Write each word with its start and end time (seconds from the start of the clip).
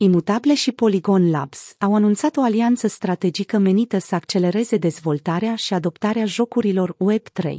Imutable 0.00 0.54
și 0.54 0.72
Polygon 0.72 1.30
Labs 1.30 1.74
au 1.78 1.94
anunțat 1.94 2.36
o 2.36 2.42
alianță 2.42 2.86
strategică 2.86 3.58
menită 3.58 3.98
să 3.98 4.14
accelereze 4.14 4.76
dezvoltarea 4.76 5.54
și 5.54 5.74
adoptarea 5.74 6.24
jocurilor 6.24 6.96
Web3. 6.96 7.58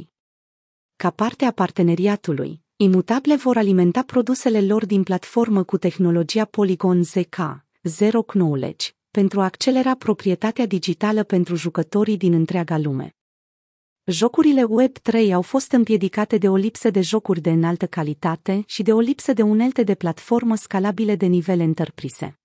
Ca 0.96 1.10
parte 1.10 1.44
a 1.44 1.50
parteneriatului, 1.50 2.62
Imutable 2.76 3.36
vor 3.36 3.56
alimenta 3.56 4.02
produsele 4.02 4.60
lor 4.60 4.86
din 4.86 5.02
platformă 5.02 5.62
cu 5.62 5.78
tehnologia 5.78 6.44
Polygon 6.44 7.02
ZK, 7.02 7.36
Zero 7.82 8.22
Knowledge, 8.22 8.90
pentru 9.10 9.40
a 9.40 9.44
accelera 9.44 9.94
proprietatea 9.94 10.66
digitală 10.66 11.22
pentru 11.22 11.54
jucătorii 11.54 12.16
din 12.16 12.32
întreaga 12.32 12.78
lume. 12.78 13.19
Jocurile 14.10 14.64
Web3 14.64 15.32
au 15.32 15.42
fost 15.42 15.72
împiedicate 15.72 16.38
de 16.38 16.48
o 16.48 16.56
lipsă 16.56 16.90
de 16.90 17.00
jocuri 17.00 17.40
de 17.40 17.50
înaltă 17.50 17.86
calitate 17.86 18.62
și 18.66 18.82
de 18.82 18.92
o 18.92 19.00
lipsă 19.00 19.32
de 19.32 19.42
unelte 19.42 19.82
de 19.82 19.94
platformă 19.94 20.54
scalabile 20.54 21.16
de 21.16 21.26
nivel 21.26 21.60
înterprise. 21.60 22.38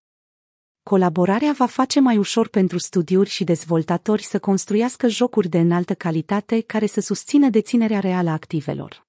Colaborarea 0.84 1.52
va 1.58 1.66
face 1.66 2.00
mai 2.00 2.18
ușor 2.18 2.48
pentru 2.48 2.78
studiuri 2.78 3.30
și 3.30 3.44
dezvoltatori 3.44 4.24
să 4.24 4.40
construiască 4.40 5.08
jocuri 5.08 5.50
de 5.50 5.60
înaltă 5.60 5.94
calitate 5.94 6.62
care 6.62 6.86
să 6.86 7.02
susțină 7.02 7.50
deținerea 7.50 8.00
reală 8.00 8.30
a 8.30 8.34
activelor. 8.34 9.06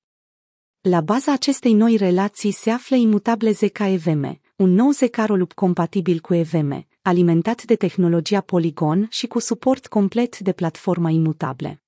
La 0.80 1.00
baza 1.00 1.32
acestei 1.32 1.72
noi 1.72 1.96
relații 1.96 2.50
se 2.50 2.70
află 2.70 2.96
imutable 2.96 3.50
ZK-EVM, 3.50 4.40
un 4.56 4.70
nou 4.70 4.90
ZK-rolup 4.90 5.52
compatibil 5.52 6.20
cu 6.20 6.34
EVM, 6.34 6.86
alimentat 7.02 7.62
de 7.64 7.74
tehnologia 7.74 8.40
Polygon 8.40 9.06
și 9.10 9.26
cu 9.26 9.38
suport 9.38 9.86
complet 9.86 10.38
de 10.38 10.52
platforma 10.52 11.10
imutable. 11.10 11.80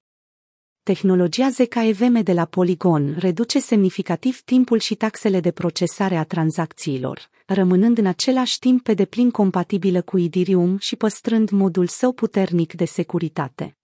Tehnologia 0.89 1.49
ZKEVM 1.51 2.23
de 2.23 2.33
la 2.33 2.45
Polygon 2.45 3.17
reduce 3.19 3.61
semnificativ 3.61 4.41
timpul 4.41 4.79
și 4.79 4.95
taxele 4.95 5.41
de 5.41 5.51
procesare 5.51 6.17
a 6.17 6.25
tranzacțiilor, 6.25 7.31
rămânând 7.47 7.99
în 7.99 8.07
același 8.07 8.59
timp 8.59 8.83
pe 8.83 8.95
deplin 8.95 9.31
compatibilă 9.31 10.03
cu 10.03 10.19
Ethereum 10.19 10.79
și 10.79 10.97
păstrând 10.97 11.51
modul 11.51 11.87
său 11.87 12.13
puternic 12.13 12.73
de 12.73 12.85
securitate. 12.85 13.77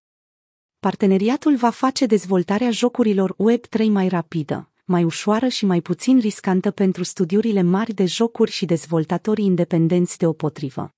Parteneriatul 0.80 1.56
va 1.56 1.70
face 1.70 2.06
dezvoltarea 2.06 2.70
jocurilor 2.70 3.36
Web3 3.36 3.86
mai 3.88 4.08
rapidă, 4.08 4.70
mai 4.84 5.05
ușoară 5.05 5.48
și 5.48 5.66
mai 5.66 5.80
puțin 5.80 6.19
riscantă 6.19 6.70
pentru 6.70 7.02
studiurile 7.02 7.62
mari 7.62 7.92
de 7.92 8.05
jocuri 8.05 8.50
și 8.50 8.64
dezvoltatorii 8.64 9.44
independenți 9.44 10.19
deopotrivă 10.19 10.94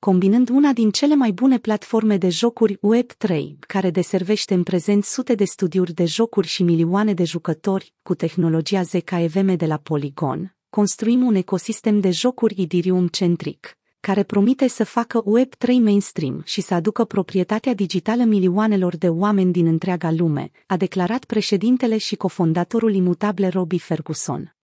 combinând 0.00 0.48
una 0.48 0.72
din 0.72 0.90
cele 0.90 1.14
mai 1.14 1.32
bune 1.32 1.58
platforme 1.58 2.16
de 2.16 2.28
jocuri 2.28 2.78
Web3, 2.78 3.44
care 3.60 3.90
deservește 3.90 4.54
în 4.54 4.62
prezent 4.62 5.04
sute 5.04 5.34
de 5.34 5.44
studiuri 5.44 5.92
de 5.92 6.04
jocuri 6.04 6.46
și 6.46 6.62
milioane 6.62 7.14
de 7.14 7.24
jucători, 7.24 7.94
cu 8.02 8.14
tehnologia 8.14 8.82
ZKEVM 8.82 9.56
de 9.56 9.66
la 9.66 9.76
Polygon, 9.76 10.54
construim 10.70 11.26
un 11.26 11.34
ecosistem 11.34 12.00
de 12.00 12.10
jocuri 12.10 12.54
Ethereum-centric, 12.62 13.78
care 14.00 14.22
promite 14.22 14.68
să 14.68 14.84
facă 14.84 15.22
Web3 15.22 15.66
mainstream 15.66 16.42
și 16.44 16.60
să 16.60 16.74
aducă 16.74 17.04
proprietatea 17.04 17.74
digitală 17.74 18.24
milioanelor 18.24 18.96
de 18.96 19.08
oameni 19.08 19.52
din 19.52 19.66
întreaga 19.66 20.10
lume, 20.10 20.50
a 20.66 20.76
declarat 20.76 21.24
președintele 21.24 21.98
și 21.98 22.16
cofondatorul 22.16 22.94
imutable 22.94 23.48
Robbie 23.48 23.78
Ferguson. 23.78 24.54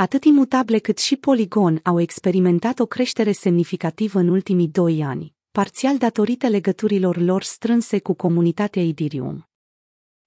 Atât 0.00 0.24
imutable 0.24 0.78
cât 0.78 0.98
și 0.98 1.16
Polygon 1.16 1.80
au 1.82 2.00
experimentat 2.00 2.78
o 2.78 2.86
creștere 2.86 3.32
semnificativă 3.32 4.18
în 4.18 4.28
ultimii 4.28 4.68
doi 4.68 5.02
ani, 5.02 5.34
parțial 5.50 5.98
datorită 5.98 6.46
legăturilor 6.48 7.16
lor 7.16 7.42
strânse 7.42 7.98
cu 7.98 8.14
comunitatea 8.14 8.82
Ethereum. 8.82 9.48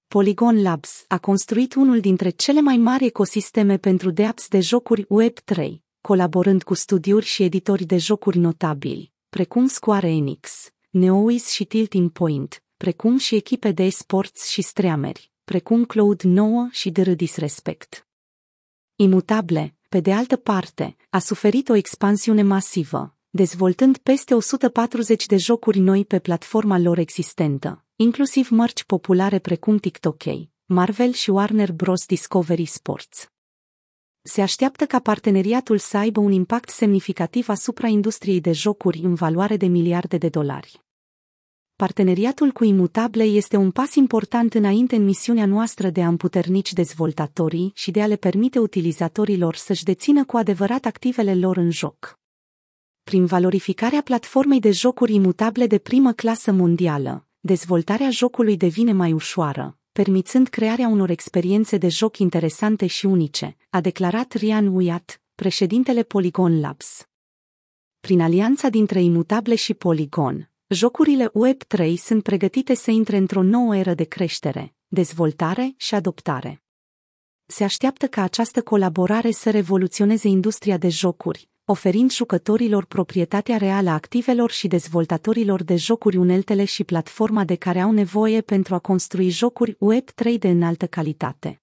Polygon 0.08 0.62
Labs 0.62 1.04
a 1.08 1.18
construit 1.18 1.74
unul 1.74 2.00
dintre 2.00 2.30
cele 2.30 2.60
mai 2.60 2.76
mari 2.76 3.04
ecosisteme 3.04 3.76
pentru 3.76 4.10
dApps 4.10 4.48
de 4.48 4.60
jocuri 4.60 5.06
Web3, 5.06 5.72
colaborând 6.00 6.62
cu 6.62 6.74
studiuri 6.74 7.26
și 7.26 7.42
editori 7.42 7.84
de 7.84 7.96
jocuri 7.96 8.38
notabili, 8.38 9.12
precum 9.28 9.66
Square 9.66 10.10
Enix, 10.10 10.70
Neowiz 10.90 11.46
și 11.46 11.64
Tilting 11.64 12.10
Point, 12.10 12.62
precum 12.76 13.16
și 13.16 13.34
echipe 13.34 13.72
de 13.72 13.82
esports 13.82 14.48
și 14.48 14.62
streameri, 14.62 15.30
precum 15.44 15.86
Cloud9 15.86 16.70
și 16.70 16.92
The 16.92 17.14
Disrespect. 17.14 18.06
Imutable, 19.02 19.74
pe 19.88 20.00
de 20.00 20.12
altă 20.12 20.36
parte, 20.36 20.96
a 21.10 21.18
suferit 21.18 21.68
o 21.68 21.74
expansiune 21.74 22.42
masivă, 22.42 23.14
dezvoltând 23.30 23.98
peste 23.98 24.34
140 24.34 25.26
de 25.26 25.36
jocuri 25.36 25.78
noi 25.78 26.04
pe 26.04 26.18
platforma 26.18 26.78
lor 26.78 26.98
existentă, 26.98 27.84
inclusiv 27.96 28.48
mărci 28.50 28.84
populare 28.84 29.38
precum 29.38 29.76
TikTok, 29.76 30.22
Marvel 30.64 31.12
și 31.12 31.30
Warner 31.30 31.72
Bros. 31.72 32.06
Discovery 32.06 32.64
Sports. 32.64 33.30
Se 34.22 34.42
așteaptă 34.42 34.86
ca 34.86 34.98
parteneriatul 34.98 35.78
să 35.78 35.96
aibă 35.96 36.20
un 36.20 36.32
impact 36.32 36.68
semnificativ 36.68 37.48
asupra 37.48 37.86
industriei 37.86 38.40
de 38.40 38.52
jocuri 38.52 38.98
în 38.98 39.14
valoare 39.14 39.56
de 39.56 39.66
miliarde 39.66 40.16
de 40.18 40.28
dolari. 40.28 40.80
Parteneriatul 41.82 42.50
cu 42.50 42.64
Imutable 42.64 43.22
este 43.22 43.56
un 43.56 43.70
pas 43.70 43.94
important 43.94 44.54
înainte 44.54 44.96
în 44.96 45.04
misiunea 45.04 45.46
noastră 45.46 45.90
de 45.90 46.02
a 46.02 46.08
împuternici 46.08 46.72
dezvoltatorii 46.72 47.72
și 47.74 47.90
de 47.90 48.02
a 48.02 48.06
le 48.06 48.16
permite 48.16 48.58
utilizatorilor 48.58 49.54
să-și 49.54 49.84
dețină 49.84 50.24
cu 50.24 50.36
adevărat 50.36 50.84
activele 50.84 51.34
lor 51.34 51.56
în 51.56 51.70
joc. 51.70 52.18
Prin 53.02 53.26
valorificarea 53.26 54.02
platformei 54.02 54.60
de 54.60 54.70
jocuri 54.70 55.14
imutable 55.14 55.66
de 55.66 55.78
primă 55.78 56.12
clasă 56.12 56.52
mondială, 56.52 57.26
dezvoltarea 57.40 58.10
jocului 58.10 58.56
devine 58.56 58.92
mai 58.92 59.12
ușoară, 59.12 59.78
permițând 59.92 60.48
crearea 60.48 60.88
unor 60.88 61.10
experiențe 61.10 61.76
de 61.76 61.88
joc 61.88 62.18
interesante 62.18 62.86
și 62.86 63.06
unice, 63.06 63.56
a 63.70 63.80
declarat 63.80 64.32
Rian 64.32 64.66
Uyat, 64.66 65.22
președintele 65.34 66.02
Polygon 66.02 66.60
Labs. 66.60 67.06
Prin 68.00 68.20
alianța 68.20 68.68
dintre 68.68 69.02
Imutable 69.02 69.54
și 69.54 69.74
Polygon, 69.74 70.51
Jocurile 70.72 71.28
Web3 71.28 71.94
sunt 71.96 72.22
pregătite 72.22 72.74
să 72.74 72.90
intre 72.90 73.16
într-o 73.16 73.42
nouă 73.42 73.76
eră 73.76 73.94
de 73.94 74.04
creștere, 74.04 74.74
dezvoltare 74.86 75.74
și 75.76 75.94
adoptare. 75.94 76.62
Se 77.46 77.64
așteaptă 77.64 78.06
ca 78.06 78.22
această 78.22 78.62
colaborare 78.62 79.30
să 79.30 79.50
revoluționeze 79.50 80.28
industria 80.28 80.76
de 80.76 80.88
jocuri, 80.88 81.48
oferind 81.64 82.12
jucătorilor 82.12 82.84
proprietatea 82.84 83.56
reală 83.56 83.90
a 83.90 83.92
activelor 83.92 84.50
și 84.50 84.68
dezvoltatorilor 84.68 85.62
de 85.62 85.76
jocuri 85.76 86.16
uneltele 86.16 86.64
și 86.64 86.84
platforma 86.84 87.44
de 87.44 87.54
care 87.54 87.80
au 87.80 87.92
nevoie 87.92 88.40
pentru 88.40 88.74
a 88.74 88.78
construi 88.78 89.28
jocuri 89.28 89.72
Web3 89.72 90.38
de 90.38 90.48
înaltă 90.48 90.86
calitate. 90.86 91.61